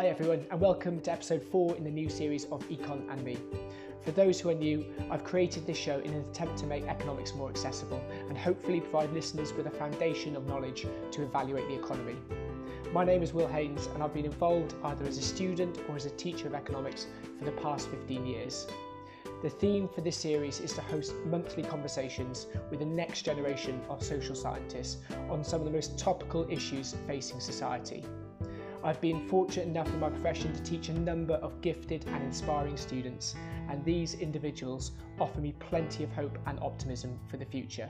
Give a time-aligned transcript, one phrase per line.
[0.00, 3.36] Hi everyone, and welcome to episode 4 in the new series of Econ and Me.
[4.00, 7.34] For those who are new, I've created this show in an attempt to make economics
[7.34, 12.16] more accessible and hopefully provide listeners with a foundation of knowledge to evaluate the economy.
[12.94, 16.06] My name is Will Haynes, and I've been involved either as a student or as
[16.06, 17.06] a teacher of economics
[17.38, 18.68] for the past 15 years.
[19.42, 24.02] The theme for this series is to host monthly conversations with the next generation of
[24.02, 24.96] social scientists
[25.28, 28.02] on some of the most topical issues facing society.
[28.82, 32.78] I've been fortunate enough in my profession to teach a number of gifted and inspiring
[32.78, 33.34] students,
[33.68, 37.88] and these individuals offer me plenty of hope and optimism for the future.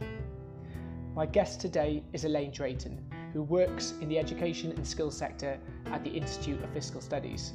[1.15, 6.03] My guest today is Elaine Drayton, who works in the education and skills sector at
[6.03, 7.53] the Institute of Fiscal Studies.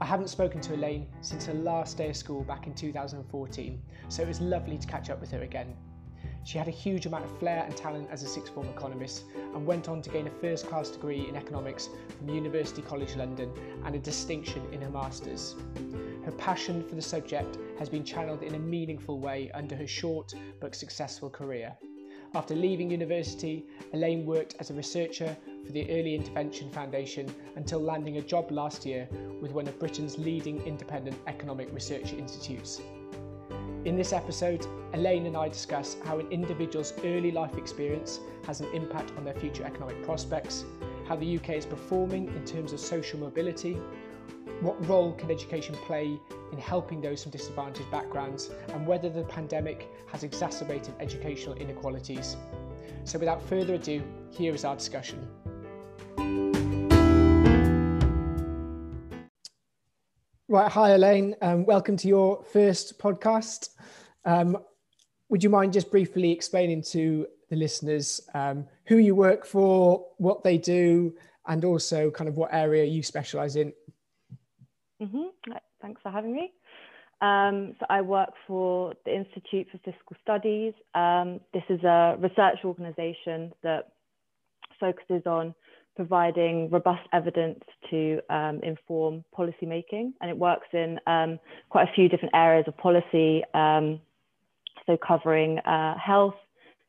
[0.00, 4.22] I haven't spoken to Elaine since her last day of school back in 2014, so
[4.22, 5.74] it was lovely to catch up with her again.
[6.48, 9.66] She had a huge amount of flair and talent as a sixth form economist and
[9.66, 13.52] went on to gain a first class degree in economics from University College London
[13.84, 15.56] and a distinction in her master's.
[16.24, 20.32] Her passion for the subject has been channeled in a meaningful way under her short
[20.58, 21.76] but successful career.
[22.34, 25.36] After leaving university, Elaine worked as a researcher
[25.66, 29.06] for the Early Intervention Foundation until landing a job last year
[29.42, 32.80] with one of Britain's leading independent economic research institutes.
[33.84, 38.68] In this episode, Elaine and I discuss how an individual's early life experience has an
[38.72, 40.64] impact on their future economic prospects,
[41.06, 43.74] how the UK is performing in terms of social mobility,
[44.62, 46.18] what role can education play
[46.52, 52.36] in helping those from disadvantaged backgrounds, and whether the pandemic has exacerbated educational inequalities.
[53.04, 55.28] So, without further ado, here is our discussion.
[60.48, 63.68] Right, hi Elaine, um, welcome to your first podcast.
[64.24, 64.56] Um,
[65.28, 70.42] would you mind just briefly explaining to the listeners um, who you work for, what
[70.42, 71.14] they do,
[71.46, 73.72] and also kind of what area you specialise in?
[75.02, 75.52] Mm-hmm.
[75.80, 76.52] Thanks for having me.
[77.20, 80.72] Um, so I work for the Institute for Fiscal Studies.
[80.94, 83.92] Um, this is a research organisation that
[84.78, 85.54] focuses on
[85.96, 87.58] providing robust evidence
[87.90, 90.14] to um, inform policy making.
[90.20, 94.00] And it works in um, quite a few different areas of policy, um,
[94.88, 96.34] so covering uh, health,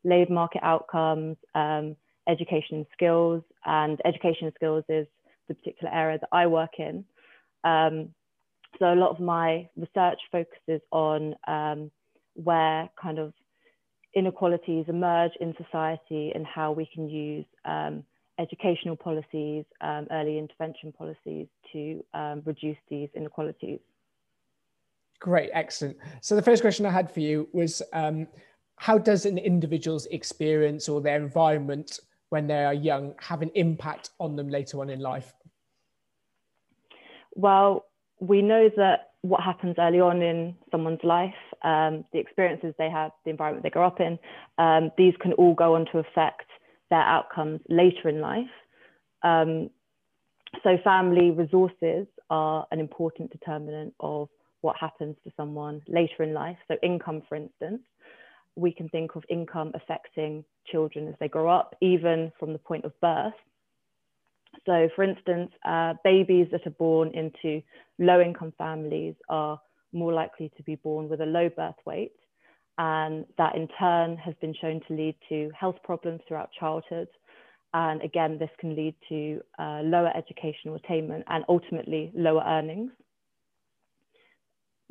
[0.04, 1.94] labour market outcomes, um,
[2.28, 3.42] education and skills.
[3.66, 5.06] And education and skills is
[5.48, 7.04] the particular area that I work in.
[7.62, 8.14] Um,
[8.78, 11.90] so a lot of my research focuses on um,
[12.34, 13.34] where kind of
[14.14, 18.02] inequalities emerge in society and how we can use um,
[18.38, 23.80] educational policies, um, early intervention policies to um, reduce these inequalities.
[25.20, 25.96] Great, excellent.
[26.22, 28.26] So the first question I had for you was, um,
[28.76, 32.00] how does an individual's experience or their environment
[32.30, 35.34] when they are young have an impact on them later on in life?
[37.34, 37.84] Well,
[38.18, 43.10] we know that what happens early on in someone's life, um, the experiences they have,
[43.24, 44.18] the environment they grow up in,
[44.56, 46.46] um, these can all go on to affect
[46.88, 48.48] their outcomes later in life.
[49.22, 49.68] Um,
[50.62, 54.28] so family resources are an important determinant of
[54.60, 56.56] what happens to someone later in life.
[56.68, 57.82] So income, for instance,
[58.56, 62.84] we can think of income affecting children as they grow up, even from the point
[62.84, 63.34] of birth.
[64.66, 67.62] So for instance, uh, babies that are born into
[67.98, 69.60] low income families are
[69.92, 72.12] more likely to be born with a low birth weight
[72.78, 77.08] and that in turn has been shown to lead to health problems throughout childhood.
[77.74, 82.90] And again, this can lead to uh, lower educational attainment and ultimately lower earnings.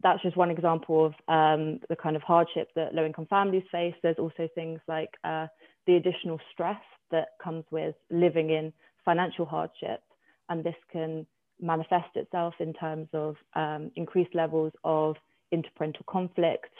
[0.01, 3.95] That's just one example of um, the kind of hardship that low income families face.
[4.01, 5.47] There's also things like uh,
[5.87, 8.71] the additional stress that comes with living in
[9.03, 10.01] financial hardship.
[10.49, 11.25] And this can
[11.61, 15.15] manifest itself in terms of um, increased levels of
[15.51, 16.73] interparental conflict,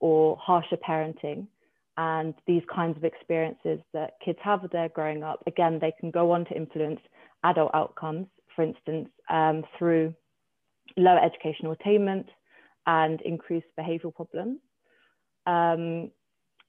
[0.00, 1.46] or harsher parenting
[1.98, 6.10] and these kinds of experiences that kids have as they're growing up, again, they can
[6.10, 7.00] go on to influence
[7.44, 10.14] adult outcomes, for instance, um, through
[10.96, 12.26] lower educational attainment
[12.86, 14.58] and increased behavioral problems.
[15.46, 16.10] Um,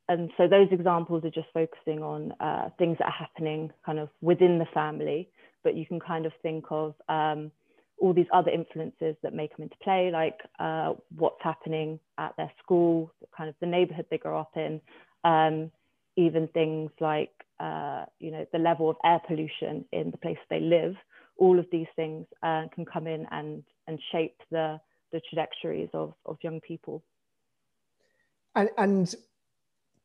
[0.10, 4.10] and so those examples are just focusing on uh, things that are happening kind of
[4.22, 5.30] within the family,
[5.64, 7.52] but you can kind of think of um,
[8.00, 12.52] all these other influences that may come into play, like uh, what's happening at their
[12.64, 14.80] school, kind of the neighborhood they grow up in,
[15.24, 15.72] um,
[16.16, 20.60] even things like, uh, you know, the level of air pollution in the place they
[20.60, 20.96] live.
[21.38, 24.80] All of these things uh, can come in and, and shape the,
[25.12, 27.04] the trajectories of, of young people.
[28.56, 29.14] And, and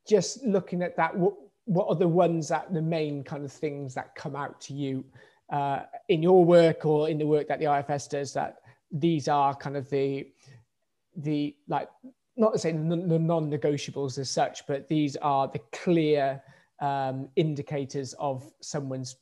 [0.08, 1.34] just looking at that, what,
[1.64, 5.04] what are the ones that the main kind of things that come out to you
[5.50, 8.56] uh, in your work or in the work that the IFS does that
[8.92, 10.28] these are kind of the
[11.16, 11.88] the like
[12.36, 16.42] not to say the non-negotiables as such, but these are the clear
[16.80, 19.16] um, indicators of someone's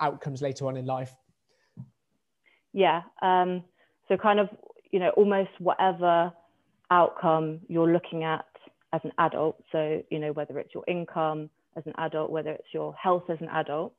[0.00, 1.14] outcomes later on in life.
[2.72, 3.02] Yeah.
[3.22, 3.62] Um,
[4.08, 4.48] so kind of
[4.90, 6.32] you know almost whatever
[6.90, 8.44] outcome you're looking at
[8.92, 9.62] as an adult.
[9.72, 13.38] So you know whether it's your income as an adult, whether it's your health as
[13.40, 13.92] an adult,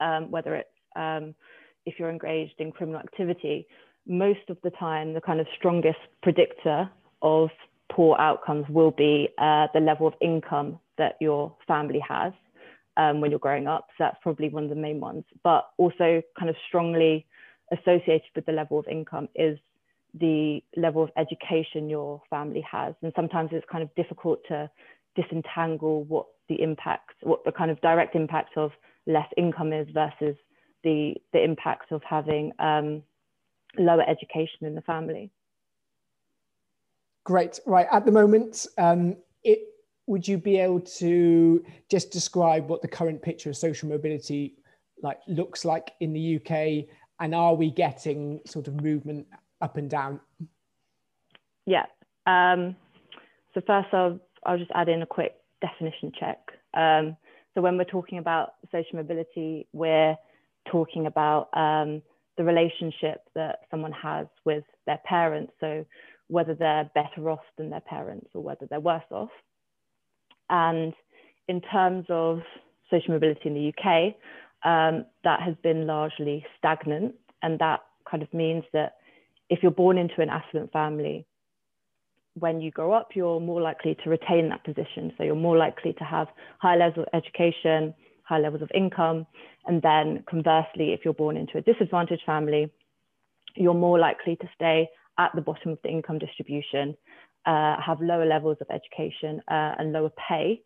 [0.00, 1.34] um, whether it's um,
[1.86, 3.66] if you're engaged in criminal activity,
[4.06, 6.90] most of the time, the kind of strongest predictor
[7.22, 7.50] of
[7.90, 12.32] poor outcomes will be uh, the level of income that your family has
[12.96, 13.86] um, when you're growing up.
[13.98, 15.24] So that's probably one of the main ones.
[15.42, 17.26] But also, kind of strongly
[17.72, 19.58] associated with the level of income is
[20.18, 22.94] the level of education your family has.
[23.02, 24.70] And sometimes it's kind of difficult to
[25.16, 28.72] disentangle what the impact, what the kind of direct impact of
[29.06, 30.36] less income is versus
[30.84, 33.02] the the impact of having um,
[33.78, 35.30] lower education in the family.
[37.24, 37.60] Great.
[37.66, 37.86] Right.
[37.90, 39.60] At the moment, um, it
[40.06, 44.56] would you be able to just describe what the current picture of social mobility
[45.02, 46.86] like looks like in the UK,
[47.22, 49.28] and are we getting sort of movement
[49.60, 50.18] up and down?
[51.66, 51.86] Yeah.
[52.26, 52.74] Um,
[53.54, 56.38] so first, I'll I'll just add in a quick definition check.
[56.74, 57.16] Um,
[57.54, 60.16] so when we're talking about social mobility, we're
[60.68, 62.02] talking about um,
[62.36, 65.52] the relationship that someone has with their parents.
[65.60, 65.86] So
[66.26, 69.30] whether they're better off than their parents or whether they're worse off.
[70.50, 70.92] And
[71.46, 72.40] in terms of
[72.90, 74.16] social mobility in the UK,
[74.64, 77.14] um, that has been largely stagnant.
[77.42, 78.96] And that kind of means that
[79.50, 81.26] if you're born into an affluent family,
[82.34, 85.12] when you grow up, you're more likely to retain that position.
[85.18, 86.28] So you're more likely to have
[86.58, 87.94] high levels of education,
[88.24, 89.26] high levels of income.
[89.66, 92.70] And then conversely, if you're born into a disadvantaged family,
[93.54, 94.88] you're more likely to stay
[95.18, 96.96] at the bottom of the income distribution,
[97.44, 100.62] uh, have lower levels of education uh, and lower pay.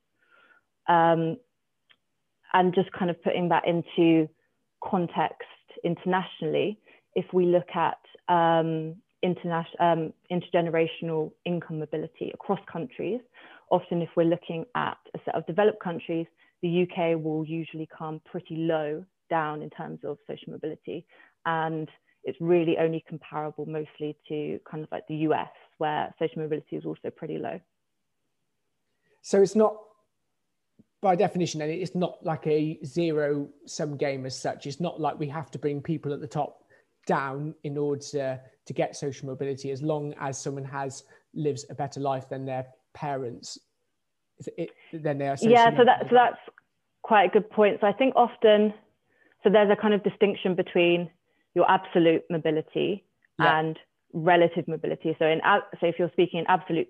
[0.88, 1.38] Um,
[2.56, 4.26] and just kind of putting that into
[4.82, 5.47] context
[5.85, 6.81] internationally,
[7.14, 7.99] if we look at
[8.29, 8.97] um,
[9.79, 13.20] um, intergenerational income mobility across countries,
[13.70, 16.26] often if we're looking at a set of developed countries,
[16.62, 21.05] the UK will usually come pretty low down in terms of social mobility.
[21.44, 21.91] And
[22.25, 26.87] it's really only comparable mostly to kind of like the US, where social mobility is
[26.87, 27.61] also pretty low.
[29.20, 29.76] So it's not,
[31.02, 34.66] by definition, and it's not like a zero sum game as such.
[34.66, 36.64] It's not like we have to bring people at the top
[37.06, 41.04] down in order to, to get social mobility as long as someone has
[41.34, 43.58] lives a better life than their parents
[44.56, 46.38] it, then they are yeah so that so that's
[47.02, 48.72] quite a good point so i think often
[49.43, 51.08] so there's a kind of distinction between
[51.54, 53.04] your absolute mobility
[53.38, 53.58] yeah.
[53.58, 53.78] and
[54.12, 55.40] relative mobility so in
[55.81, 56.88] so if you're speaking in absolute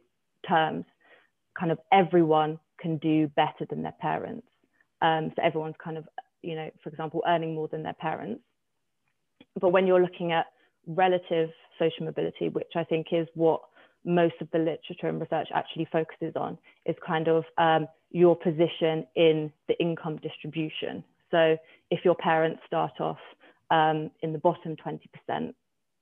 [0.48, 0.84] terms
[1.58, 4.46] kind of everyone can do better than their parents
[5.02, 6.04] um, so everyone's kind of
[6.42, 8.42] you know for example earning more than their parents
[9.60, 10.46] but when you're looking at
[10.86, 13.60] relative social mobility which i think is what
[14.06, 16.56] most of the literature and research actually focuses on
[16.86, 21.02] is kind of um, your position in the income distribution.
[21.30, 21.56] So
[21.90, 23.18] if your parents start off
[23.70, 25.52] um, in the bottom 20%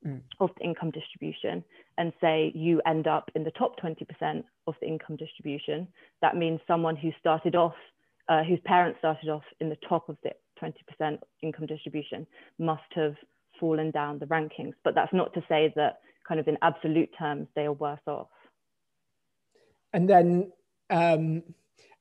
[0.07, 0.21] mm.
[0.41, 1.65] of the income distribution
[1.99, 5.89] and say you end up in the top 20% of the income distribution,
[6.23, 7.75] that means someone who started off,
[8.29, 10.31] uh, whose parents started off in the top of the
[10.63, 12.27] 20% income distribution
[12.59, 13.15] must have
[13.61, 14.75] fallen down the rankings.
[14.83, 18.29] But that's not to say that kind of in absolute terms, they are worse off.
[19.93, 20.53] And then,
[20.91, 21.43] um,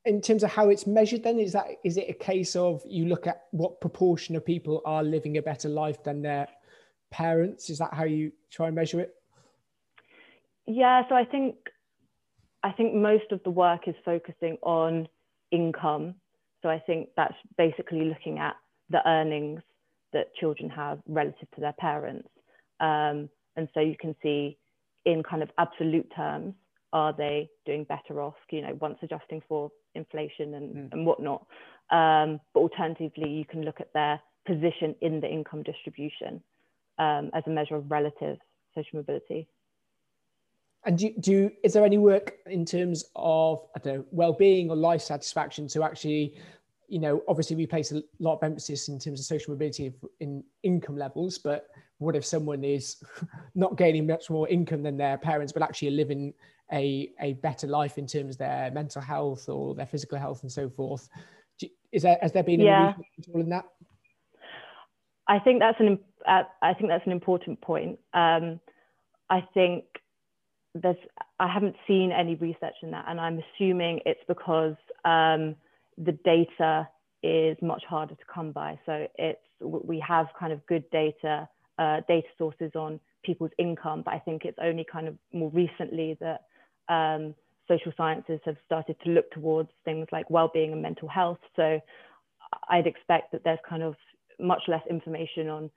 [0.05, 3.05] in terms of how it's measured, then is that is it a case of you
[3.05, 6.47] look at what proportion of people are living a better life than their
[7.13, 7.69] parents?
[7.69, 9.13] Is that how you try and measure it?
[10.65, 11.55] Yeah, so I think
[12.63, 15.07] I think most of the work is focusing on
[15.51, 16.15] income.
[16.61, 18.55] So I think that's basically looking at
[18.89, 19.61] the earnings
[20.13, 22.29] that children have relative to their parents.
[22.79, 24.57] Um, and so you can see
[25.05, 26.53] in kind of absolute terms,
[26.93, 30.93] are they doing better off, you know, once adjusting for inflation and, mm.
[30.93, 31.45] and whatnot.
[31.89, 36.41] Um, but alternatively, you can look at their position in the income distribution
[36.99, 38.37] um, as a measure of relative
[38.75, 39.47] social mobility.
[40.85, 44.75] And do, do is there any work in terms of I don't know well-being or
[44.75, 46.35] life satisfaction to actually,
[46.87, 50.43] you know, obviously we place a lot of emphasis in terms of social mobility in
[50.63, 51.67] income levels, but
[51.99, 53.01] what if someone is
[53.55, 56.33] not gaining much more income than their parents, but actually living
[56.73, 60.51] a, a better life in terms of their mental health or their physical health and
[60.51, 61.07] so forth?
[61.93, 62.93] Is there, has there been yeah.
[63.25, 63.65] any in that?
[65.27, 67.99] I think that's an uh, I think that's an important point.
[68.13, 68.59] Um,
[69.29, 69.85] I think
[70.75, 70.97] there's
[71.39, 74.75] I haven't seen any research in that, and I'm assuming it's because
[75.05, 75.55] um,
[75.97, 76.87] the data
[77.21, 78.79] is much harder to come by.
[78.85, 81.47] So it's we have kind of good data
[81.79, 86.17] uh, data sources on people's income, but I think it's only kind of more recently
[86.19, 86.41] that
[86.89, 87.33] um,
[87.67, 91.39] social sciences have started to look towards things like well-being and mental health.
[91.55, 91.79] So
[92.69, 93.95] I'd expect that there's kind of
[94.43, 95.71] much less information on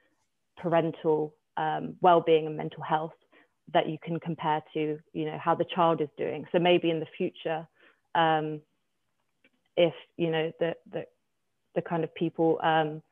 [0.57, 3.15] parental um, well-being and mental health
[3.73, 6.45] that you can compare to, you know, how the child is doing.
[6.53, 7.67] So maybe in the future,
[8.15, 8.61] um,
[9.77, 11.05] if you know the the,
[11.75, 13.03] the kind of people um,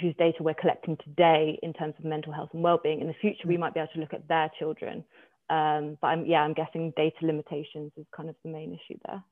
[0.00, 3.46] whose data we're collecting today in terms of mental health and well-being, in the future
[3.46, 3.60] we mm.
[3.60, 5.04] might be able to look at their children.
[5.50, 9.22] Um, but I'm, yeah, I'm guessing data limitations is kind of the main issue there.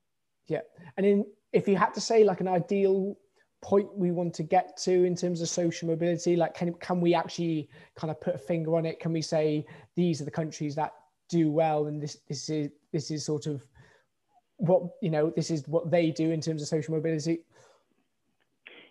[0.47, 0.61] Yeah,
[0.97, 3.17] and in if you had to say like an ideal
[3.63, 6.37] point we want to get to in terms of social mobility?
[6.37, 9.01] Like, can, can we actually kind of put a finger on it?
[9.01, 9.65] Can we say
[9.95, 10.93] these are the countries that
[11.29, 13.65] do well and this, this is, this is sort of
[14.57, 17.41] what, you know, this is what they do in terms of social mobility?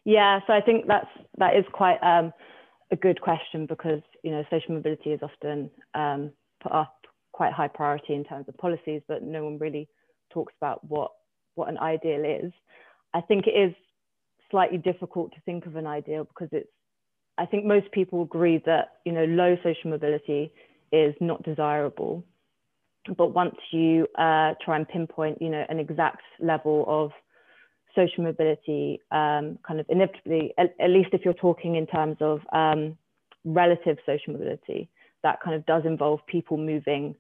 [0.05, 2.33] Yeah, so I think that's, that is quite um,
[2.91, 6.31] a good question because, you know, social mobility is often um,
[6.63, 6.95] put up
[7.33, 9.87] quite high priority in terms of policies, but no one really
[10.31, 11.11] talks about what,
[11.55, 12.51] what an ideal is.
[13.13, 13.75] I think it is
[14.51, 16.69] slightly difficult to think of an ideal because it's
[17.37, 20.53] I think most people agree that you know low social mobility
[20.91, 22.23] is not desirable.
[23.17, 27.11] But once you uh, try and pinpoint, you know, an exact level of
[27.95, 32.41] social mobility, um, kind of inevitably, at, at, least if you're talking in terms of
[32.53, 32.95] um,
[33.43, 34.87] relative social mobility,
[35.23, 37.15] that kind of does involve people moving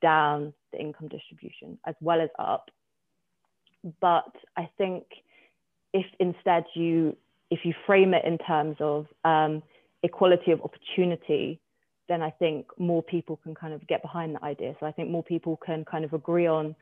[0.00, 2.70] down the income distribution as well as up.
[4.00, 5.04] But I think
[5.94, 7.16] if instead you
[7.50, 9.62] if you frame it in terms of um,
[10.02, 11.60] equality of opportunity,
[12.08, 14.74] then I think more people can kind of get behind the idea.
[14.80, 16.74] So I think more people can kind of agree on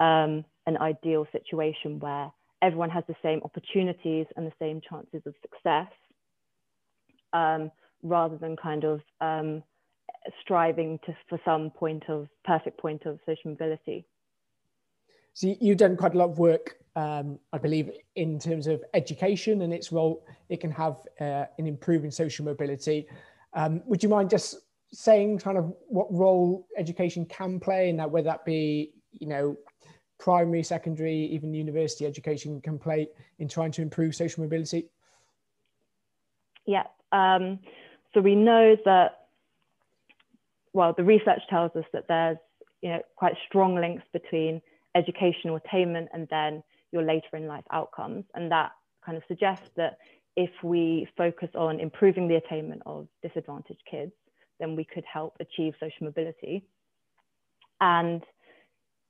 [0.00, 5.34] um, an ideal situation where everyone has the same opportunities and the same chances of
[5.42, 5.92] success,
[7.32, 7.70] um,
[8.02, 9.62] rather than kind of um,
[10.42, 14.04] striving to for some point of perfect point of social mobility.
[15.36, 19.60] So you've done quite a lot of work um, I believe, in terms of education
[19.60, 23.06] and its role it can have uh, in improving social mobility.
[23.52, 24.56] Um, would you mind just
[24.92, 29.56] saying kind of what role education can play in that, whether that be, you know,
[30.18, 34.88] primary, secondary, even university education can play in trying to improve social mobility?
[36.64, 36.84] Yeah.
[37.12, 37.58] Um,
[38.14, 39.26] so we know that,
[40.72, 42.38] well, the research tells us that there's,
[42.80, 44.62] you know, quite strong links between
[44.96, 48.24] educational attainment and then your later in life outcomes.
[48.34, 48.72] And that
[49.04, 49.98] kind of suggests that
[50.36, 54.12] if we focus on improving the attainment of disadvantaged kids,
[54.58, 56.64] then we could help achieve social mobility.
[57.80, 58.22] And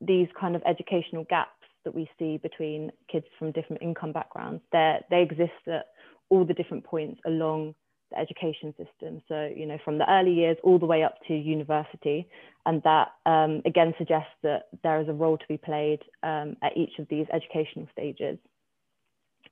[0.00, 1.50] these kind of educational gaps
[1.84, 5.86] that we see between kids from different income backgrounds, they exist at
[6.28, 7.74] all the different points along
[8.10, 9.22] the education system.
[9.28, 12.28] So, you know, from the early years all the way up to university.
[12.64, 16.76] And that um, again suggests that there is a role to be played um, at
[16.76, 18.38] each of these educational stages.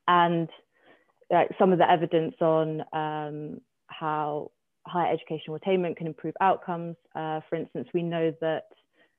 [0.08, 0.48] And
[1.30, 4.50] like some of the evidence on um, how
[4.86, 6.96] higher educational attainment can improve outcomes.
[7.14, 8.64] Uh, for instance, we know that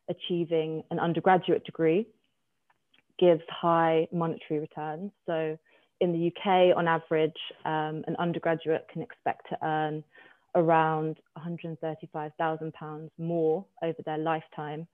[0.09, 2.07] achieving an undergraduate degree
[3.17, 5.11] gives high monetary returns.
[5.25, 5.57] So
[6.01, 10.03] in the UK, on average, um, an undergraduate can expect to earn
[10.55, 14.87] around £135,000 more over their lifetime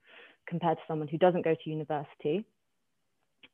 [0.48, 2.46] compared to someone who doesn't go to university.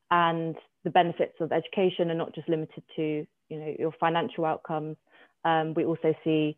[0.09, 4.97] And the benefits of education are not just limited to you know, your financial outcomes.
[5.43, 6.57] Um, we also see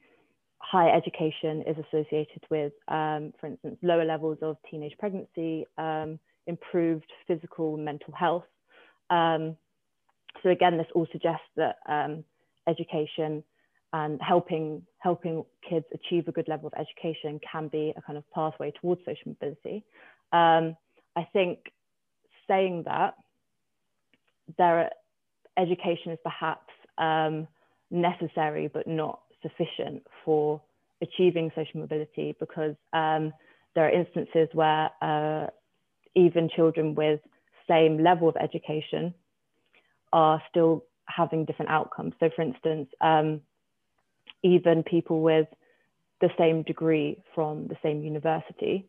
[0.60, 7.10] higher education is associated with, um, for instance, lower levels of teenage pregnancy, um, improved
[7.28, 8.46] physical and mental health,
[9.10, 9.56] um,
[10.44, 12.24] so again, this all suggests that um,
[12.68, 13.44] education
[13.92, 18.24] and helping helping kids achieve a good level of education can be a kind of
[18.32, 19.84] pathway towards social mobility.
[20.32, 20.76] Um,
[21.16, 21.60] I think
[22.48, 23.16] saying that
[24.58, 24.90] there are,
[25.58, 27.48] education is perhaps um,
[27.90, 30.62] necessary but not sufficient for
[31.02, 33.34] achieving social mobility because um,
[33.74, 35.48] there are instances where uh,
[36.16, 37.20] even children with
[37.68, 39.14] same level of education
[40.14, 42.14] are still having different outcomes.
[42.20, 43.42] So, for instance, um,
[44.44, 45.48] even people with
[46.22, 48.86] the same degree from the same university,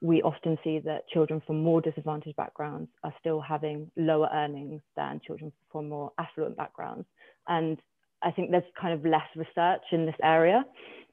[0.00, 5.20] we often see that children from more disadvantaged backgrounds are still having lower earnings than
[5.26, 7.06] children from more affluent backgrounds.
[7.48, 7.78] And
[8.22, 10.64] I think there's kind of less research in this area,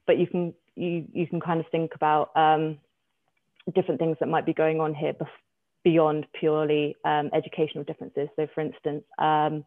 [0.06, 2.78] but you can you you can kind of think about um,
[3.74, 5.14] different things that might be going on here
[5.86, 8.28] beyond purely um, educational differences.
[8.36, 9.64] So, for instance, um,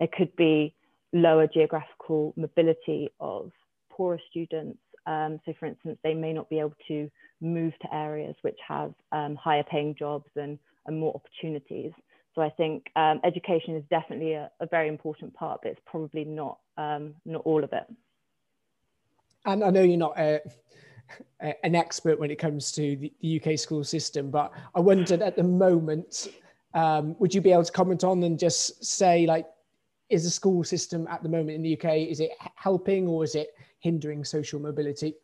[0.00, 0.74] it could be
[1.12, 3.50] lower geographical mobility of
[3.90, 4.78] poorer students.
[5.06, 7.10] Um, so, for instance, they may not be able to
[7.40, 11.92] move to areas which have um, higher paying jobs and, and more opportunities.
[12.34, 16.24] So I think um, education is definitely a, a, very important part, but it's probably
[16.24, 17.84] not um, not all of it.
[19.44, 20.40] And I know you're not a,
[21.40, 25.36] an expert when it comes to the, the, UK school system, but I wondered at
[25.36, 26.28] the moment,
[26.74, 29.46] um, would you be able to comment on and just say like,
[30.08, 33.34] is the school system at the moment in the UK is it helping or is
[33.34, 35.14] it hindering social mobility?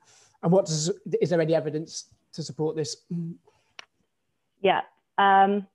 [0.43, 2.97] And what does is there any evidence to support this?
[4.61, 4.83] Yeah.
[5.17, 5.67] Um,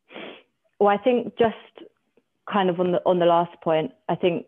[0.80, 1.56] well, I think just
[2.52, 4.46] kind of on the on the last point, I think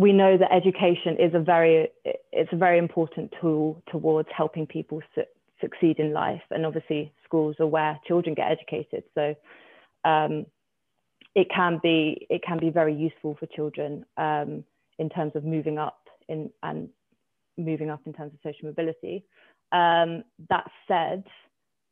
[0.00, 1.88] we know that education is a very
[2.32, 5.22] it's a very important tool towards helping people su
[5.60, 9.04] succeed in life, and obviously schools are where children get educated.
[9.14, 9.34] So
[10.06, 10.46] um,
[11.34, 14.64] it can be it can be very useful for children um,
[14.98, 16.88] in terms of moving up in and
[17.58, 19.22] moving up in terms of social mobility.
[19.70, 21.24] Um, that said,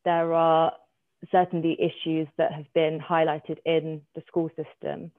[0.06, 0.72] there are
[1.30, 5.10] certainly issues that have been highlighted in the school system.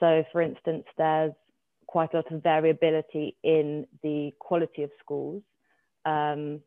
[0.00, 1.34] So, for instance, there's
[1.90, 5.42] quite a lot of variability in the quality of schools.
[6.04, 6.60] Um,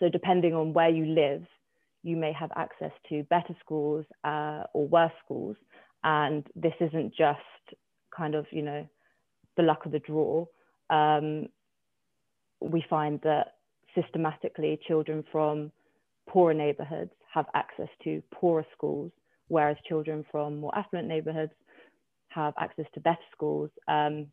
[0.00, 1.42] so, depending on where you live,
[2.02, 5.56] you may have access to better schools uh, or worse schools.
[6.04, 7.76] And this isn't just
[8.16, 8.88] kind of, you know,
[9.58, 10.46] the luck of the draw.
[10.88, 11.48] Um,
[12.60, 13.56] we find that
[13.94, 15.70] systematically children from
[16.26, 19.12] poorer neighborhoods have access to poorer schools,
[19.48, 21.52] whereas children from more affluent neighborhoods
[22.34, 23.70] have access to better schools.
[23.88, 24.26] Um,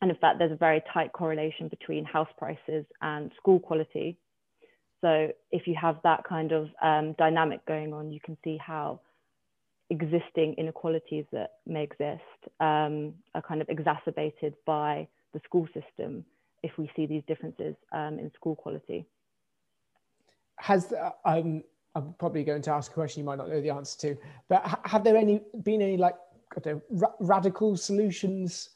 [0.00, 4.18] and in fact, there's a very tight correlation between house prices and school quality.
[5.00, 9.00] So if you have that kind of um, dynamic going on, you can see how
[9.90, 12.22] existing inequalities that may exist
[12.60, 16.24] um, are kind of exacerbated by the school system
[16.62, 19.04] if we see these differences um, in school quality.
[20.56, 21.62] Has uh, um,
[21.94, 24.16] I'm probably going to ask a question you might not know the answer to,
[24.48, 26.14] but have there any been any like
[26.66, 28.70] know, ra- radical solutions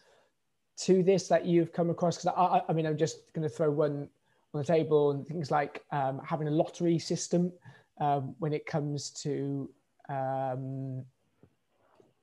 [0.79, 2.17] to this that you've come across?
[2.17, 4.09] Because I, I, mean, I'm just going to throw one
[4.55, 7.53] on the table and things like um, having a lottery system
[8.01, 9.71] um, when it comes to
[10.09, 11.05] um,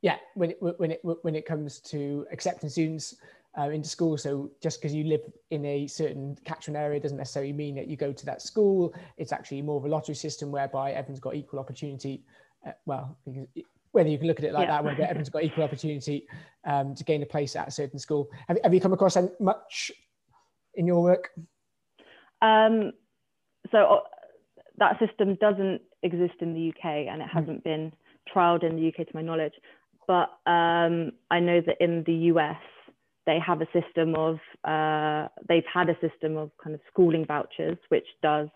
[0.02, 3.16] yeah when it when it when it comes to accepting students
[3.58, 4.18] uh, into school.
[4.18, 7.96] So just because you live in a certain catchment area doesn't necessarily mean that you
[7.96, 8.94] go to that school.
[9.18, 12.24] It's actually more of a lottery system whereby everyone's got equal opportunity.
[12.66, 13.18] Uh, well,
[13.94, 14.74] whether you can look at it like yeah.
[14.74, 16.28] that, whether everyone's got equal opportunity
[16.66, 18.28] um, to gain a place at a certain school.
[18.48, 19.92] Have, have you come across much
[20.76, 21.30] in your work?
[22.42, 22.92] Um,
[23.72, 24.00] so uh,
[24.80, 27.38] that system doesn't exist in the UK and it hmm.
[27.38, 27.94] hasn't been
[28.34, 29.54] trialed in the UK to my knowledge.
[30.08, 32.58] But um, I know that in the US,
[33.26, 37.78] they have a system of uh, they've had a system of kind of schooling vouchers
[37.90, 38.50] which does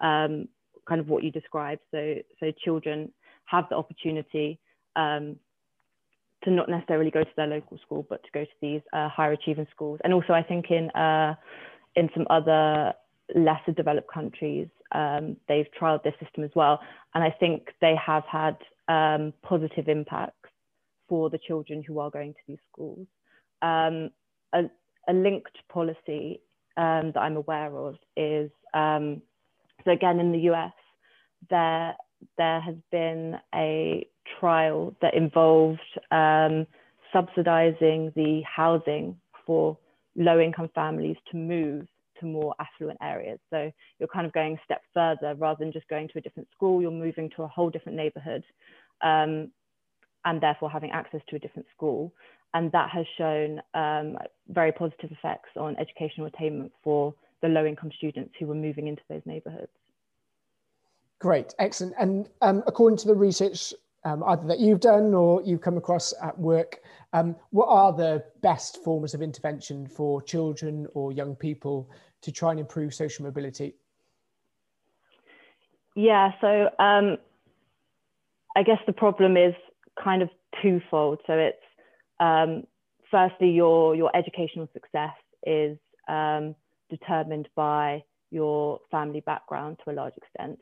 [0.00, 0.48] um,
[0.88, 3.12] kind of what you described so so children
[3.44, 4.58] have the opportunity
[4.98, 5.36] um,
[6.44, 9.32] to not necessarily go to their local school but to go to these uh, higher
[9.32, 9.98] achieving schools.
[10.04, 11.34] And also i think in uh,
[11.96, 12.92] in some other
[13.34, 16.80] lesser developed countries um, they've trialed this system as well.
[17.14, 18.56] And i think they have had
[18.88, 20.50] um, positive impacts
[21.08, 23.06] for the children who are going to these schools.
[23.62, 24.10] Um,
[24.52, 24.64] a,
[25.08, 26.40] a, linked policy
[26.76, 29.22] um, that I'm aware of is um,
[29.84, 30.72] so again in the US
[31.50, 31.94] there
[32.36, 34.06] there has been a
[34.40, 36.66] trial that involved um,
[37.12, 39.78] subsidizing the housing for
[40.16, 41.86] low income families to move
[42.20, 43.38] to more affluent areas.
[43.50, 46.48] So you're kind of going a step further rather than just going to a different
[46.54, 48.42] school, you're moving to a whole different neighborhood
[49.02, 49.52] um,
[50.24, 52.12] and therefore having access to a different school
[52.54, 54.16] and that has shown um,
[54.48, 59.02] very positive effects on educational attainment for the low income students who were moving into
[59.08, 59.70] those neighbourhoods.
[61.18, 61.94] Great, excellent.
[61.98, 66.14] And um, according to the research um, either that you've done or you've come across
[66.22, 66.80] at work,
[67.12, 71.90] um, what are the best forms of intervention for children or young people
[72.22, 73.74] to try and improve social mobility?
[75.94, 77.18] Yeah, so um,
[78.56, 79.54] I guess the problem is
[80.02, 80.30] kind of
[80.62, 81.20] twofold.
[81.26, 81.56] So it's
[82.20, 82.64] um,
[83.10, 85.14] firstly, your, your educational success
[85.46, 86.54] is um,
[86.90, 90.58] determined by your family background to a large extent.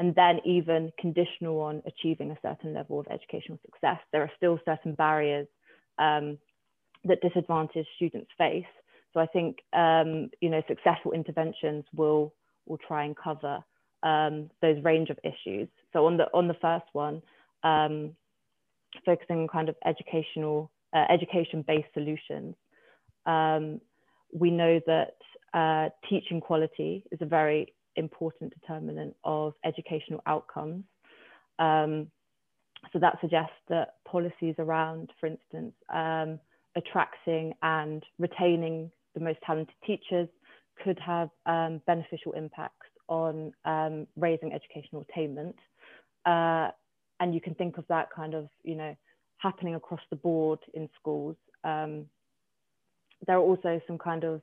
[0.00, 4.58] And then, even conditional on achieving a certain level of educational success, there are still
[4.64, 5.46] certain barriers
[5.98, 6.38] um,
[7.04, 8.64] that disadvantaged students face.
[9.12, 12.32] So I think um, you know successful interventions will
[12.66, 13.62] will try and cover
[14.02, 15.68] um, those range of issues.
[15.92, 17.20] So on the on the first one,
[17.62, 18.16] um,
[19.04, 22.54] focusing on kind of educational uh, education based solutions,
[23.26, 23.82] um,
[24.32, 25.16] we know that
[25.52, 30.84] uh, teaching quality is a very important determinant of educational outcomes.
[31.58, 32.10] Um,
[32.92, 36.40] so that suggests that policies around, for instance, um,
[36.76, 40.28] attracting and retaining the most talented teachers
[40.82, 45.56] could have um, beneficial impacts on um, raising educational attainment.
[46.24, 46.68] Uh,
[47.18, 48.96] and you can think of that kind of, you know,
[49.38, 51.36] happening across the board in schools.
[51.64, 52.06] Um,
[53.26, 54.40] there are also some kind of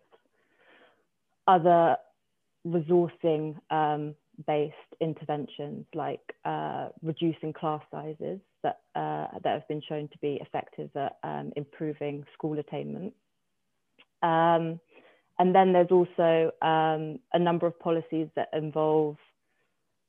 [1.48, 1.98] other
[2.68, 10.08] resourcing um, based interventions like uh, reducing class sizes that, uh, that have been shown
[10.10, 13.14] to be effective at um, improving school attainment.
[14.22, 14.80] Um,
[15.40, 19.18] and then there's also um, a number of policies that involve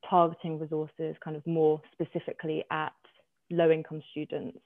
[0.09, 2.93] targeting resources kind of more specifically at
[3.51, 4.59] low income students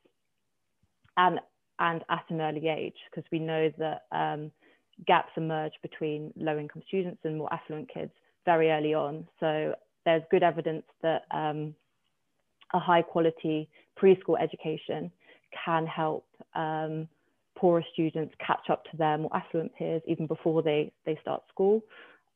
[1.17, 1.41] and,
[1.79, 4.51] and at an early age, because we know that um,
[5.07, 8.13] gaps emerge between low income students and more affluent kids
[8.45, 9.27] very early on.
[9.41, 11.75] So there's good evidence that um,
[12.73, 13.69] a high quality
[14.01, 15.11] preschool education
[15.65, 17.09] can help um,
[17.57, 21.83] poorer students catch up to their more affluent peers even before they, they start school.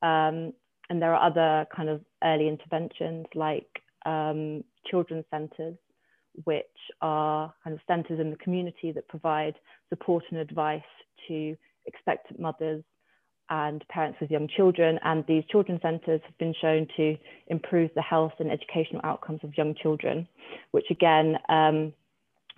[0.02, 0.52] Um,
[0.88, 3.66] and there are other kind of early interventions like
[4.05, 5.76] um, children's centres,
[6.44, 6.64] which
[7.00, 9.55] are kind of centres in the community that provide
[9.88, 10.83] support and advice
[11.26, 12.83] to expectant mothers
[13.49, 14.99] and parents with young children.
[15.05, 17.16] And these children's centres have been shown to
[17.49, 20.27] improve the health and educational outcomes of young children,
[20.72, 21.92] which again um,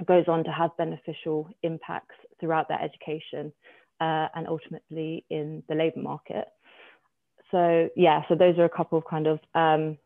[0.06, 3.52] goes on to have beneficial impacts throughout their education
[4.00, 6.48] uh, and ultimately in the labour market.
[7.50, 9.98] So yeah, so those are a couple of kind of um,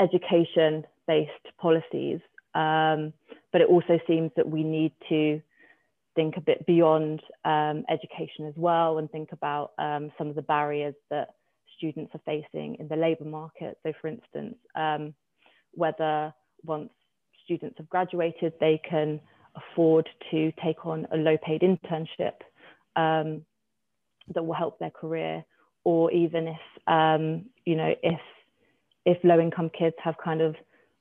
[0.00, 2.20] education-based policies,
[2.54, 3.12] um,
[3.52, 5.40] but it also seems that we need to
[6.14, 10.42] think a bit beyond um, education as well and think about um, some of the
[10.42, 11.28] barriers that
[11.76, 13.78] students are facing in the labour market.
[13.82, 15.14] So for instance, um,
[15.72, 16.32] whether
[16.64, 16.90] once
[17.44, 19.20] students have graduated, they can
[19.56, 22.34] afford to take on a low paid internship
[22.96, 23.44] um,
[24.34, 25.44] that will help their career,
[25.84, 28.20] or even if, um, you know, if,
[29.04, 30.54] if low income kids have kind of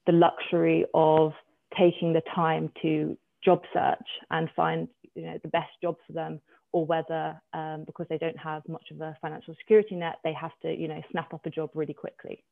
[0.08, 1.34] the luxury of
[1.78, 6.40] taking the time to job search and find, you know, the best job for them,
[6.72, 10.52] or whether um, because they don't have much of a financial security net, they have
[10.62, 12.44] to, you know, snap up a job really quickly.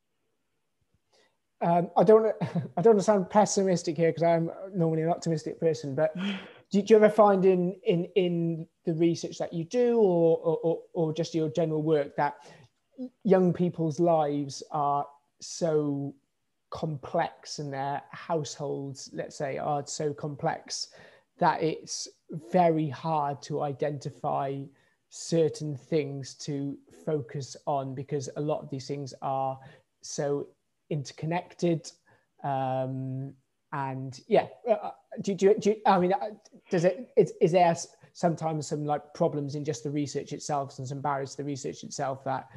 [1.62, 5.60] Um, I don't I don't want to sound pessimistic here because I'm normally an optimistic
[5.60, 6.15] person, but
[6.72, 10.80] do, do, you ever find in in in the research that you do or, or
[10.93, 12.36] or just your general work that
[13.24, 15.06] young people's lives are
[15.41, 16.13] so
[16.69, 20.89] complex and their households, let's say, are so complex
[21.39, 22.08] that it's
[22.52, 24.62] very hard to identify
[25.10, 29.58] certain things to focus on because a lot of these things are
[30.02, 30.47] so
[30.89, 31.91] interconnected.
[32.43, 33.34] Um,
[33.71, 36.30] and yeah, uh, uh do, do, do, I mean, uh,
[36.69, 37.75] does it, is, is there
[38.13, 41.84] sometimes some like problems in just the research itself and some barriers to the research
[41.84, 42.47] itself that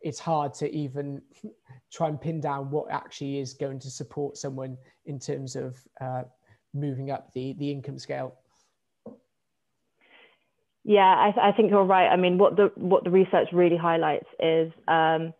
[0.00, 1.22] it's hard to even
[1.92, 6.22] try and pin down what actually is going to support someone in terms of uh,
[6.74, 8.34] moving up the, the income scale?
[10.84, 12.08] Yeah, I, th- I, think you're right.
[12.08, 15.32] I mean, what the what the research really highlights is um,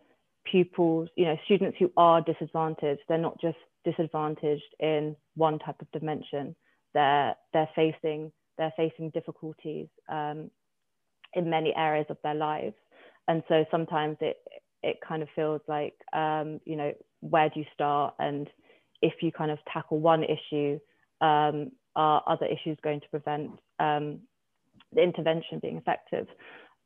[0.43, 5.91] pupils, you know, students who are disadvantaged, they're not just disadvantaged in one type of
[5.91, 6.55] dimension.
[6.95, 10.49] They're they're facing they're facing difficulties um,
[11.33, 12.75] in many areas of their lives,
[13.27, 14.37] and so sometimes it
[14.81, 18.49] it kind of feels like um, you know where do you start, and
[19.03, 20.79] if you kind of tackle one issue,
[21.21, 24.19] um, are other issues going to prevent um,
[24.93, 26.27] the intervention being effective?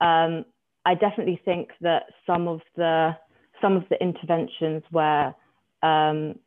[0.01, 0.45] Um,
[0.85, 3.15] I definitely think that some of the
[3.61, 5.35] some of the interventions where
[5.83, 6.39] um,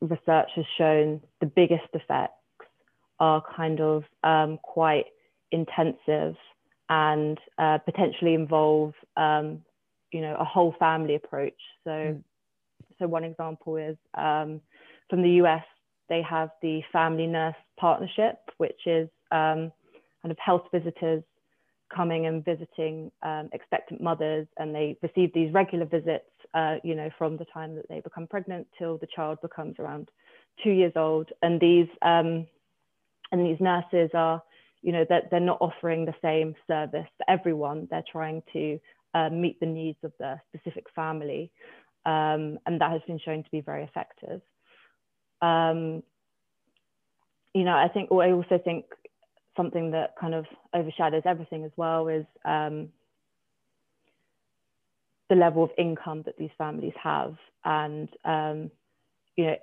[0.00, 2.34] research has shown the biggest effects
[3.18, 5.06] are kind of um, quite
[5.50, 6.36] intensive
[6.88, 9.62] and uh, potentially involve um,
[10.12, 12.22] you know a whole family approach so mm.
[12.98, 14.60] so one example is um,
[15.08, 15.64] from the US
[16.08, 19.72] they have the family nurse partnership which is um,
[20.22, 21.22] kind of health visitors
[21.94, 27.10] coming and visiting um, expectant mothers and they receive these regular visits uh, you know
[27.18, 30.08] from the time that they become pregnant till the child becomes around
[30.62, 32.46] two years old and these um,
[33.32, 34.42] and these nurses are
[34.82, 37.88] you know that they're, they're not offering the same service for everyone.
[37.90, 38.78] They're trying to
[39.14, 41.50] uh, meet the needs of the specific family,
[42.04, 44.40] um, and that has been shown to be very effective.
[45.42, 46.02] Um,
[47.54, 48.86] you know, I think, or I also think
[49.56, 52.88] something that kind of overshadows everything as well is um,
[55.28, 57.36] the level of income that these families have.
[57.64, 58.70] And, um,
[59.36, 59.56] you know,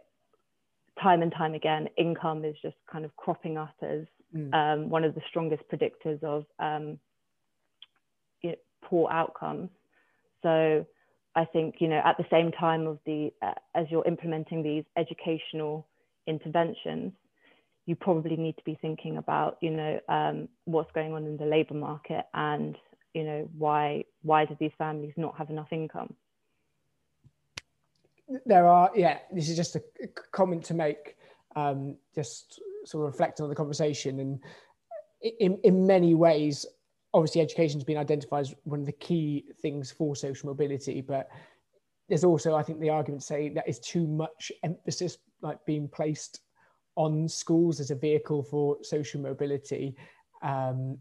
[1.02, 4.54] time and time again, income is just kind of cropping up as mm.
[4.54, 7.00] um, one of the strongest predictors of um,
[8.42, 9.70] you know, poor outcomes.
[10.44, 10.86] So
[11.40, 14.84] I think, you know, at the same time of the, uh, as you're implementing these
[14.98, 15.88] educational
[16.28, 17.14] interventions,
[17.86, 21.46] you probably need to be thinking about, you know, um, what's going on in the
[21.46, 22.76] labour market and,
[23.14, 26.14] you know, why why do these families not have enough income?
[28.46, 29.20] There are, yeah.
[29.32, 29.82] This is just a
[30.32, 31.16] comment to make,
[31.56, 34.40] um, just sort of reflecting on the conversation, and
[35.40, 36.66] in in many ways,
[37.14, 41.30] obviously, education has been identified as one of the key things for social mobility, but
[42.08, 46.42] there's also, I think, the argument say that is too much emphasis like being placed
[46.96, 49.96] on schools as a vehicle for social mobility.
[50.42, 50.98] Um,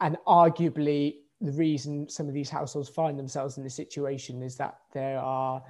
[0.00, 4.78] and arguably, the reason some of these households find themselves in this situation is that
[4.92, 5.62] there are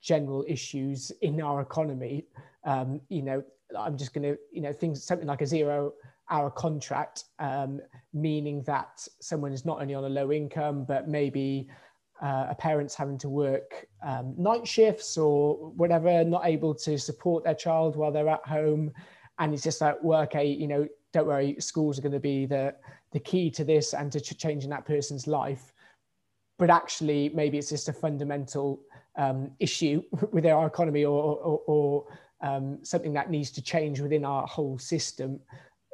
[0.00, 2.24] general issues in our economy.
[2.64, 3.42] Um, you know,
[3.78, 5.92] I'm just going to, you know, things something like a zero
[6.32, 7.80] hour contract, um,
[8.14, 11.68] meaning that someone is not only on a low income, but maybe
[12.22, 17.44] uh, a parent's having to work um, night shifts or whatever, not able to support
[17.44, 18.90] their child while they're at home.
[19.38, 22.46] And it's just like, well, okay, you know, don't worry, schools are going to be
[22.46, 22.74] the,
[23.12, 25.72] the key to this and to ch- changing that person's life.
[26.58, 28.80] But actually, maybe it's just a fundamental
[29.16, 32.06] um, issue within our economy or, or, or
[32.40, 35.40] um, something that needs to change within our whole system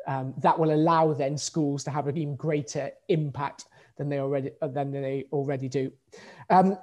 [0.09, 3.67] um, that will allow then schools to have an even greater impact
[3.99, 5.93] than they already than they already do.
[6.51, 6.79] Um,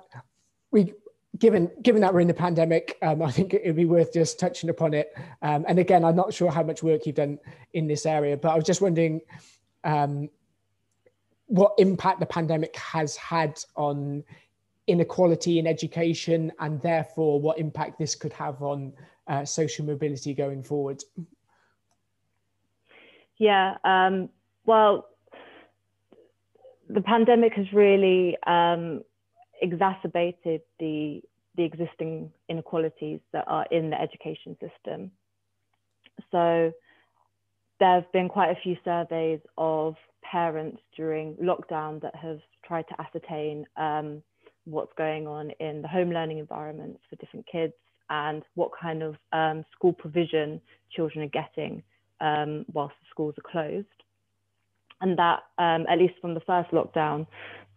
[0.71, 0.93] we
[1.39, 4.39] given given that we're in the pandemic, um, I think it would be worth just
[4.39, 5.13] touching upon it.
[5.41, 7.39] Um, and again, I'm not sure how much work you've done
[7.73, 9.21] in this area, but I was just wondering
[9.83, 10.29] um,
[11.47, 14.23] what impact the pandemic has had on
[14.87, 18.93] inequality in education, and therefore what impact this could have on
[19.27, 21.03] uh, social mobility going forward.
[23.37, 24.29] Yeah, um,
[24.65, 25.07] well,
[26.89, 29.01] the pandemic has really um,
[29.61, 31.21] exacerbated the
[31.57, 35.09] the existing inequalities that are in the education system.
[36.29, 36.73] So
[37.79, 43.01] there have been quite a few surveys of parents during lockdown that have tried to
[43.01, 44.21] ascertain um,
[44.65, 47.73] what's going on in the home learning environments for different kids
[48.09, 50.59] and what kind of um, school provision
[50.91, 51.81] children are getting
[52.21, 53.87] um, whilst the schools are closed
[55.01, 57.27] and that um, at least from the first lockdown,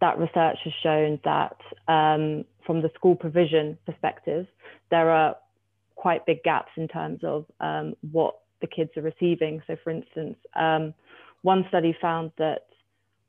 [0.01, 4.47] that research has shown that um, from the school provision perspective,
[4.89, 5.35] there are
[5.95, 9.61] quite big gaps in terms of um, what the kids are receiving.
[9.67, 10.93] So, for instance, um,
[11.41, 12.67] one study found that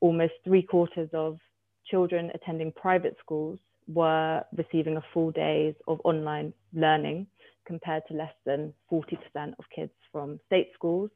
[0.00, 1.38] almost three quarters of
[1.90, 3.58] children attending private schools
[3.92, 7.26] were receiving a full days of online learning
[7.70, 11.10] compared to less than 40% of kids from state schools.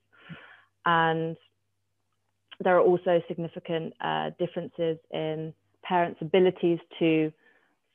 [0.86, 1.36] And
[2.62, 7.32] there are also significant uh, differences in parents' abilities to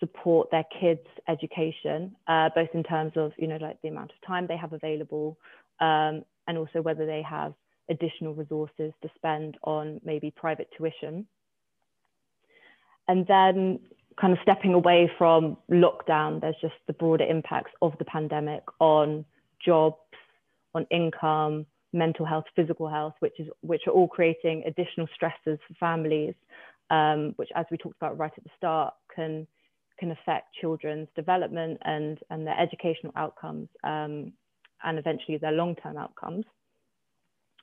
[0.02, 4.28] support their kids' education, uh, both in terms of you know like the amount of
[4.28, 5.38] time they have available,
[5.80, 7.54] um, and also whether they have
[7.90, 11.26] additional resources to spend on maybe private tuition.
[13.08, 13.80] And then
[14.20, 19.26] kind of stepping away from lockdown, there's just the broader impacts of the pandemic on
[19.64, 19.98] jobs,
[20.76, 25.74] on income, mental health, physical health, which is which are all creating additional stresses for
[25.80, 26.34] families,
[26.90, 29.48] um, which, as we talked about right at the start, can
[30.00, 34.34] can affect children's development and and their educational outcomes, um,
[34.84, 36.46] and eventually their long term outcomes.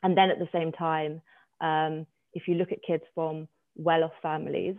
[0.02, 1.20] And then at the same time,
[1.60, 4.76] um, if you look at kids from well off families,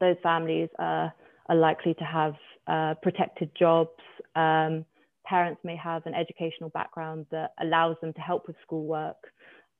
[0.00, 1.12] those families are,
[1.48, 2.34] are likely to have
[2.66, 3.90] uh, protected jobs.
[4.34, 4.84] Um,
[5.24, 9.32] parents may have an educational background that allows them to help with schoolwork.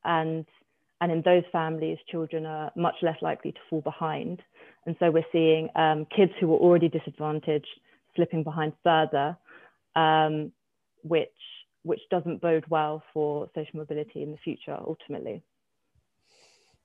[0.05, 0.46] And
[1.01, 4.40] and in those families children are much less likely to fall behind.
[4.87, 7.66] And so we're seeing um, kids who were already disadvantaged
[8.14, 9.37] slipping behind further
[9.96, 10.53] um,
[11.03, 11.29] which
[11.85, 15.42] which doesn't bode well for social mobility in the future ultimately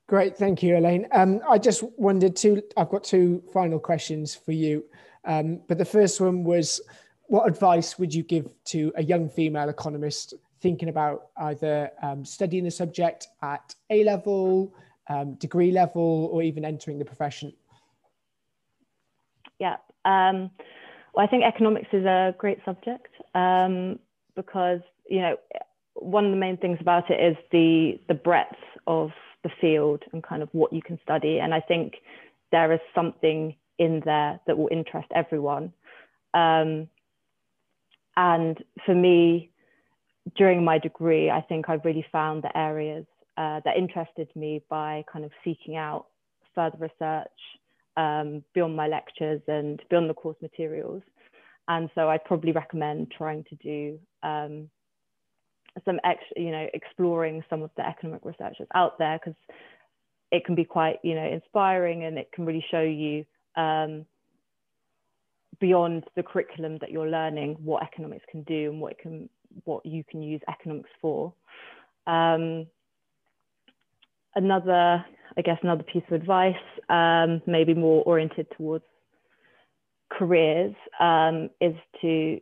[0.08, 1.06] Great, thank you, Elaine.
[1.12, 2.64] Um, I just wondered two.
[2.78, 4.86] I've got two final questions for you,
[5.26, 6.80] um, but the first one was
[7.24, 12.64] what advice would you give to a young female economist thinking about either um, studying
[12.64, 14.74] the subject at A level,
[15.10, 17.52] um, degree level, or even entering the profession?
[19.60, 19.76] Yeah.
[20.06, 20.52] Um,
[21.14, 24.00] well, I think economics is a great subject um,
[24.36, 25.36] because, you know,
[25.96, 29.12] one of the main things about it is the the breadth of
[29.48, 31.40] the field and kind of what you can study.
[31.40, 31.96] And I think
[32.52, 35.74] there is something in there that will interest everyone.
[36.34, 36.88] Um,
[38.16, 39.52] and for me,
[40.36, 43.06] during my degree, I think I've really found the areas
[43.38, 46.08] uh, that interested me by kind of seeking out
[46.56, 47.40] further research
[47.96, 51.04] um, beyond my lectures and beyond the course materials.
[51.68, 54.70] And so I'd probably recommend trying to do um,
[55.86, 59.38] some extra, you know, exploring some of the economic research that's out there because
[60.32, 64.06] it can be quite, you know, inspiring and it can really show you um,
[65.60, 69.30] beyond the curriculum that you're learning what economics can do and what it can,
[69.64, 71.34] what you can use economics for.
[72.06, 72.68] Um,
[74.36, 75.04] another,
[75.38, 76.56] I guess, another piece of advice,
[76.90, 78.86] um, maybe more oriented towards
[80.10, 82.40] careers, um, is to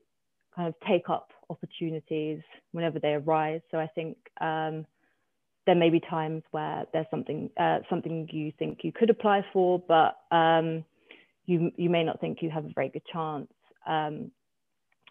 [0.55, 3.61] kind of take up opportunities whenever they arise.
[3.71, 4.85] So I think um,
[5.65, 9.79] there may be times where there's something uh, something you think you could apply for,
[9.79, 10.85] but um,
[11.45, 13.51] you you may not think you have a very good chance
[13.87, 14.31] um,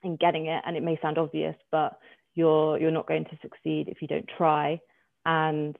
[0.02, 1.98] in getting it, and it may sound obvious, but
[2.34, 4.80] you're you're not going to succeed if you don't try.
[5.26, 5.76] And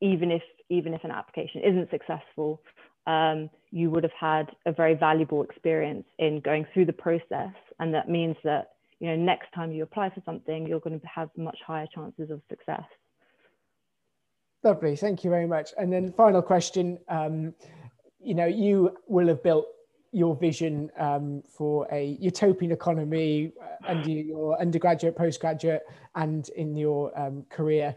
[0.00, 2.62] even if even if an application isn't successful,
[3.06, 7.94] um, you would have had a very valuable experience in going through the process, and
[7.94, 8.69] that means that
[9.00, 12.30] you know next time you apply for something, you're going to have much higher chances
[12.30, 12.84] of success.
[14.62, 15.70] Lovely, thank you very much.
[15.78, 17.54] And then final question, um,
[18.22, 19.66] you know, you will have built
[20.12, 25.82] your vision um, for a utopian economy uh, under your undergraduate, postgraduate,
[26.14, 27.94] and in your um, career.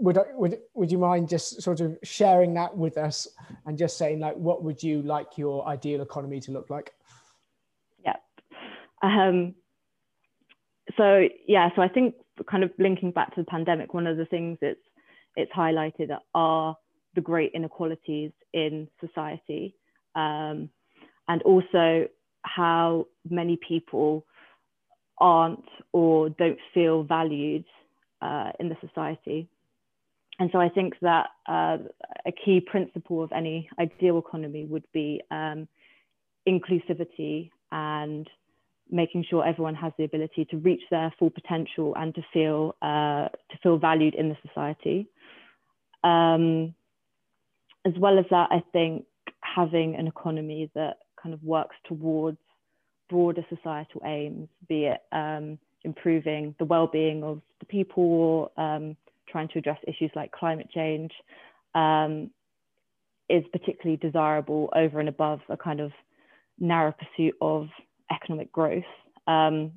[0.00, 3.26] Would, would would you mind just sort of sharing that with us
[3.66, 6.92] and just saying like what would you like your ideal economy to look like?
[8.04, 8.16] Yeah.
[9.02, 9.56] Um,
[10.98, 12.14] so yeah, so I think
[12.50, 14.80] kind of linking back to the pandemic, one of the things it's
[15.36, 16.76] it's highlighted are
[17.14, 19.74] the great inequalities in society.
[20.14, 20.68] Um,
[21.28, 22.08] and also
[22.42, 24.24] how many people
[25.18, 27.64] aren't or don't feel valued
[28.22, 29.48] uh, in the society.
[30.40, 31.78] And so I think that uh,
[32.26, 35.66] a key principle of any ideal economy would be um,
[36.48, 38.28] inclusivity and
[38.90, 43.28] making sure everyone has the ability to reach their full potential and to feel uh,
[43.50, 45.08] to feel valued in the society.
[46.04, 46.74] Um,
[47.86, 49.04] as well as that, I think
[49.40, 52.38] having an economy that kind of works towards
[53.08, 58.96] broader societal aims, be it um, improving the well-being of the people, um,
[59.28, 61.12] trying to address issues like climate change,
[61.74, 62.30] um,
[63.28, 65.92] is particularly desirable over and above a kind of
[66.58, 67.68] narrow pursuit of
[68.10, 68.84] economic growth.
[69.26, 69.72] Um,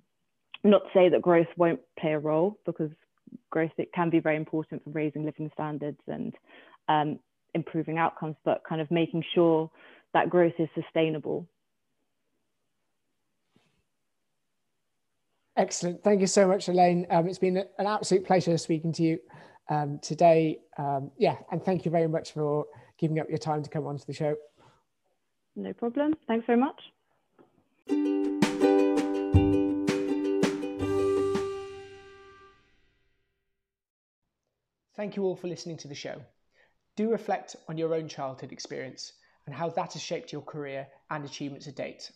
[0.64, 2.92] not to say that growth won't play a role, because
[3.50, 6.34] growth it can be very important for raising living standards and
[6.88, 7.20] um,
[7.54, 9.70] improving outcomes, but kind of making sure
[10.14, 11.48] that growth is sustainable.
[15.58, 16.04] Excellent.
[16.04, 17.06] Thank you so much, Elaine.
[17.10, 19.20] Um, it's been an absolute pleasure speaking to you
[19.70, 20.60] um, today.
[20.78, 22.66] Um, yeah, and thank you very much for
[22.98, 24.36] giving up your time to come onto the show.
[25.56, 26.14] No problem.
[26.28, 26.82] Thanks very much.
[35.02, 36.22] Thank you all for listening to the show.
[36.96, 39.14] Do reflect on your own childhood experience
[39.48, 42.12] and how that has shaped your career and achievements to date.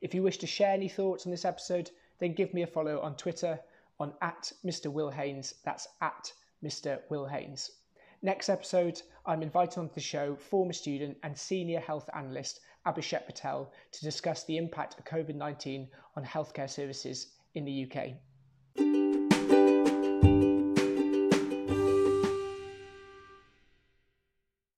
[0.00, 3.00] If you wish to share any thoughts on this episode, then give me a follow
[3.00, 3.60] on Twitter
[4.00, 4.90] on at Mr.
[4.90, 5.56] Will Haynes.
[5.62, 6.32] That's at
[6.64, 7.00] Mr.
[7.10, 7.70] Will Haynes.
[8.22, 13.72] Next episode, I'm invited onto the show former student and senior health analyst Abhishek Patel
[13.92, 18.14] to discuss the impact of COVID 19 on healthcare services in the UK.